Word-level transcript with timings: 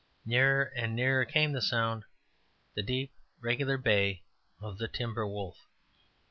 Nearer 0.25 0.63
and 0.75 0.95
nearer 0.95 1.25
came 1.25 1.51
the 1.51 1.61
sound; 1.61 2.05
the 2.73 2.81
deep, 2.81 3.13
regular 3.39 3.77
bay 3.77 4.23
of 4.59 4.79
the 4.79 4.87
timber 4.87 5.27
wolf. 5.27 5.67